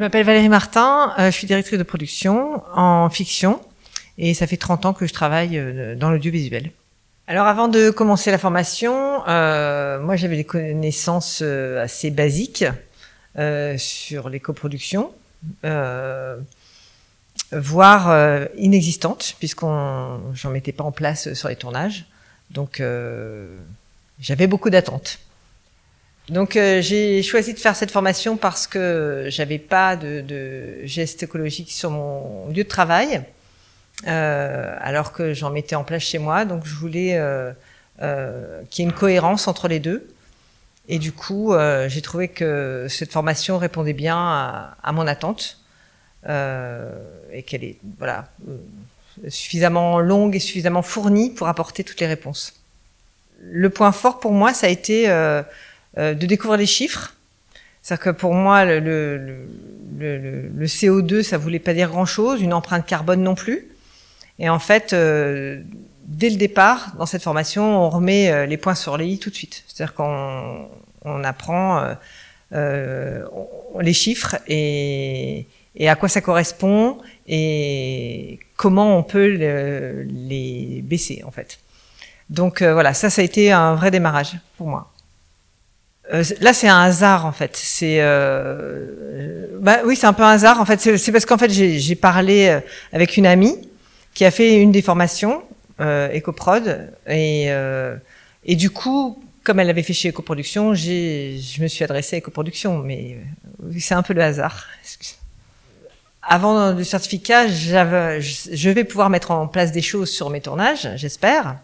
m'appelle 0.00 0.24
Valérie 0.24 0.48
Martin, 0.48 1.14
euh, 1.18 1.30
je 1.30 1.36
suis 1.36 1.46
directrice 1.46 1.78
de 1.78 1.84
production 1.84 2.62
en 2.74 3.08
fiction 3.10 3.60
et 4.18 4.34
ça 4.34 4.46
fait 4.46 4.56
30 4.56 4.86
ans 4.86 4.92
que 4.92 5.06
je 5.06 5.12
travaille 5.12 5.58
euh, 5.58 5.94
dans 5.94 6.10
l'audiovisuel. 6.10 6.70
Alors 7.28 7.46
avant 7.46 7.68
de 7.68 7.90
commencer 7.90 8.30
la 8.30 8.38
formation, 8.38 9.22
euh, 9.28 10.00
moi 10.00 10.16
j'avais 10.16 10.36
des 10.36 10.44
connaissances 10.44 11.42
assez 11.42 12.10
basiques 12.10 12.64
sur 13.76 14.28
les 14.28 14.40
coproductions, 14.40 15.12
voire 17.52 18.46
inexistantes, 18.56 19.34
puisqu'on 19.38 20.20
j'en 20.34 20.50
mettais 20.50 20.72
pas 20.72 20.84
en 20.84 20.92
place 20.92 21.34
sur 21.34 21.48
les 21.48 21.56
tournages. 21.56 22.06
Donc 22.50 22.80
j'avais 24.20 24.46
beaucoup 24.46 24.70
d'attentes. 24.70 25.18
Donc 26.28 26.56
euh, 26.56 26.80
j'ai 26.80 27.22
choisi 27.22 27.54
de 27.54 27.58
faire 27.58 27.76
cette 27.76 27.92
formation 27.92 28.36
parce 28.36 28.66
que 28.66 29.26
j'avais 29.28 29.58
pas 29.58 29.94
de, 29.94 30.20
de 30.22 30.84
gestes 30.84 31.22
écologiques 31.22 31.70
sur 31.70 31.90
mon 31.90 32.48
lieu 32.48 32.64
de 32.64 32.68
travail, 32.68 33.22
euh, 34.08 34.76
alors 34.80 35.12
que 35.12 35.34
j'en 35.34 35.50
mettais 35.50 35.76
en 35.76 35.84
place 35.84 36.02
chez 36.02 36.18
moi. 36.18 36.44
Donc 36.44 36.66
je 36.66 36.74
voulais 36.74 37.16
euh, 37.16 37.52
euh 38.02 38.60
qu'il 38.70 38.84
y 38.84 38.88
ait 38.88 38.90
une 38.90 38.96
cohérence 38.96 39.46
entre 39.46 39.68
les 39.68 39.78
deux. 39.78 40.08
Et 40.88 40.98
du 40.98 41.12
coup, 41.12 41.52
euh, 41.52 41.88
j'ai 41.88 42.02
trouvé 42.02 42.28
que 42.28 42.86
cette 42.88 43.12
formation 43.12 43.58
répondait 43.58 43.92
bien 43.92 44.16
à, 44.16 44.76
à 44.82 44.92
mon 44.92 45.06
attente 45.06 45.58
euh, 46.28 46.90
et 47.32 47.42
qu'elle 47.44 47.64
est 47.64 47.76
voilà 47.98 48.28
suffisamment 49.28 50.00
longue 50.00 50.34
et 50.34 50.40
suffisamment 50.40 50.82
fournie 50.82 51.30
pour 51.30 51.46
apporter 51.46 51.84
toutes 51.84 52.00
les 52.00 52.06
réponses. 52.06 52.54
Le 53.40 53.70
point 53.70 53.92
fort 53.92 54.18
pour 54.18 54.32
moi, 54.32 54.52
ça 54.54 54.66
a 54.66 54.70
été 54.70 55.08
euh, 55.98 56.14
de 56.14 56.26
découvrir 56.26 56.58
les 56.58 56.66
chiffres. 56.66 57.14
C'est-à-dire 57.82 58.04
que 58.04 58.10
pour 58.10 58.34
moi, 58.34 58.64
le, 58.64 58.80
le, 58.80 59.18
le, 59.98 60.48
le, 60.48 60.66
CO2, 60.66 61.22
ça 61.22 61.38
voulait 61.38 61.58
pas 61.60 61.72
dire 61.72 61.88
grand-chose, 61.88 62.42
une 62.42 62.52
empreinte 62.52 62.84
carbone 62.86 63.22
non 63.22 63.34
plus. 63.34 63.68
Et 64.38 64.48
en 64.48 64.58
fait, 64.58 64.92
euh, 64.92 65.60
dès 66.06 66.30
le 66.30 66.36
départ, 66.36 66.94
dans 66.98 67.06
cette 67.06 67.22
formation, 67.22 67.64
on 67.84 67.90
remet 67.90 68.30
euh, 68.30 68.46
les 68.46 68.56
points 68.56 68.74
sur 68.74 68.96
les 68.96 69.06
i 69.06 69.18
tout 69.18 69.30
de 69.30 69.34
suite. 69.34 69.64
C'est-à-dire 69.66 69.94
qu'on 69.94 70.68
on 71.04 71.24
apprend 71.24 71.78
euh, 71.78 71.94
euh 72.52 73.24
les 73.80 73.92
chiffres 73.92 74.36
et, 74.48 75.46
et, 75.76 75.88
à 75.88 75.96
quoi 75.96 76.08
ça 76.08 76.22
correspond 76.22 76.98
et 77.28 78.40
comment 78.56 78.96
on 78.98 79.02
peut 79.02 79.28
le, 79.28 80.04
les 80.04 80.80
baisser 80.82 81.22
en 81.26 81.30
fait. 81.30 81.58
Donc 82.30 82.62
euh, 82.62 82.72
voilà, 82.72 82.94
ça, 82.94 83.10
ça 83.10 83.20
a 83.22 83.24
été 83.24 83.52
un 83.52 83.74
vrai 83.74 83.90
démarrage 83.90 84.38
pour 84.56 84.66
moi. 84.66 84.90
Euh, 86.12 86.22
là, 86.40 86.52
c'est 86.52 86.68
un 86.68 86.82
hasard 86.82 87.26
en 87.26 87.32
fait. 87.32 87.56
C'est, 87.56 87.98
euh, 88.00 89.46
bah 89.60 89.78
oui, 89.84 89.96
c'est 89.96 90.06
un 90.06 90.12
peu 90.12 90.22
un 90.22 90.30
hasard 90.30 90.60
en 90.60 90.64
fait. 90.64 90.96
C'est 90.96 91.12
parce 91.12 91.26
qu'en 91.26 91.38
fait, 91.38 91.50
j'ai 91.50 91.94
parlé 91.96 92.48
euh, 92.48 92.60
avec 92.92 93.16
une 93.16 93.26
amie 93.26 93.56
qui 94.14 94.24
a 94.24 94.30
fait 94.30 94.60
une 94.60 94.72
des 94.72 94.82
formations 94.82 95.42
euh, 95.80 96.16
EcoProd 96.16 96.90
et 97.06 97.46
euh, 97.48 97.96
et 98.44 98.54
du 98.54 98.70
coup, 98.70 99.22
comme 99.42 99.58
elle 99.58 99.70
avait 99.70 99.82
fait 99.82 99.92
chez 99.92 100.10
Ecoproduction, 100.10 100.74
je 100.74 101.62
me 101.62 101.66
suis 101.66 101.84
adressée 101.84 102.16
à 102.16 102.18
Ecoproduction, 102.20 102.78
mais 102.78 103.18
c'est 103.78 103.94
un 103.94 104.02
peu 104.02 104.14
le 104.14 104.22
hasard. 104.22 104.66
Avant 106.28 106.72
le 106.72 106.82
certificat, 106.82 107.46
je 107.48 108.70
vais 108.70 108.84
pouvoir 108.84 109.10
mettre 109.10 109.30
en 109.30 109.46
place 109.46 109.70
des 109.70 109.82
choses 109.82 110.10
sur 110.10 110.30
mes 110.30 110.40
tournages, 110.40 110.88
j'espère. 110.96 111.58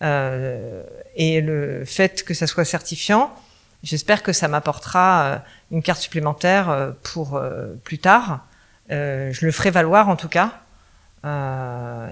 et 0.00 1.40
le 1.40 1.84
fait 1.84 2.24
que 2.24 2.34
ça 2.34 2.48
soit 2.48 2.64
certifiant, 2.64 3.32
J'espère 3.84 4.22
que 4.22 4.32
ça 4.32 4.48
m'apportera 4.48 5.24
euh, 5.24 5.38
une 5.70 5.82
carte 5.82 6.00
supplémentaire 6.00 6.70
euh, 6.70 6.92
pour 7.02 7.36
euh, 7.36 7.74
plus 7.84 7.98
tard. 7.98 8.46
je 8.88 9.44
le 9.44 9.52
ferai 9.52 9.70
valoir 9.70 10.08
en 10.08 10.16
tout 10.16 10.28
cas, 10.28 10.52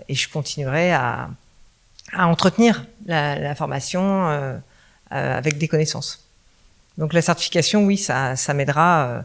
et 0.09 0.15
je 0.15 0.29
continuerai 0.29 0.93
à, 0.93 1.31
à 2.13 2.27
entretenir 2.27 2.85
la, 3.07 3.55
formation 3.55 4.61
avec 5.11 5.59
des 5.59 5.69
connaissances. 5.69 6.27
Donc 6.97 7.13
la 7.13 7.21
certification, 7.21 7.85
oui, 7.85 7.99
ça, 7.99 8.37
ça 8.37 8.55
m'aidera, 8.55 9.23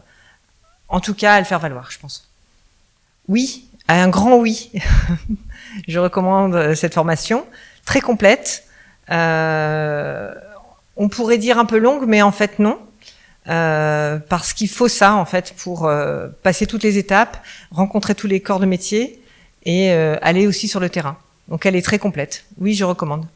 en 0.88 1.00
tout 1.00 1.14
cas, 1.14 1.34
à 1.36 1.38
le 1.38 1.46
faire 1.46 1.58
valoir, 1.58 1.90
je 1.90 1.98
pense. 1.98 2.28
Oui, 3.28 3.66
un 3.88 4.08
grand 4.08 4.36
oui. 4.36 4.70
je 5.88 5.98
recommande 5.98 6.74
cette 6.74 6.92
formation, 6.92 7.46
très 7.86 8.02
complète. 8.02 8.64
On 10.98 11.08
pourrait 11.08 11.38
dire 11.38 11.58
un 11.58 11.64
peu 11.64 11.78
longue, 11.78 12.04
mais 12.06 12.20
en 12.20 12.32
fait 12.32 12.58
non. 12.58 12.78
Euh, 13.48 14.18
parce 14.28 14.52
qu'il 14.52 14.68
faut 14.68 14.88
ça 14.88 15.14
en 15.14 15.24
fait 15.24 15.54
pour 15.56 15.86
euh, 15.86 16.28
passer 16.42 16.66
toutes 16.66 16.82
les 16.82 16.98
étapes, 16.98 17.42
rencontrer 17.70 18.14
tous 18.14 18.26
les 18.26 18.40
corps 18.40 18.60
de 18.60 18.66
métier 18.66 19.22
et 19.64 19.90
euh, 19.90 20.16
aller 20.20 20.46
aussi 20.46 20.68
sur 20.68 20.80
le 20.80 20.90
terrain. 20.90 21.16
Donc 21.48 21.64
elle 21.64 21.74
est 21.74 21.82
très 21.82 21.98
complète. 21.98 22.44
Oui, 22.58 22.74
je 22.74 22.84
recommande. 22.84 23.26